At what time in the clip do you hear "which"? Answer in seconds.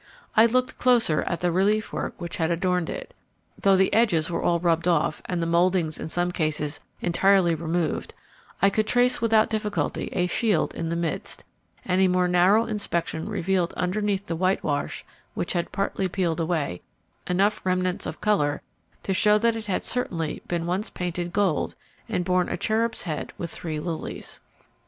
2.19-2.37, 15.35-15.53